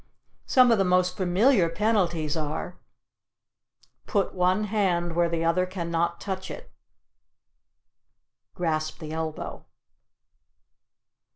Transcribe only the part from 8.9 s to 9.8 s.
the elbow.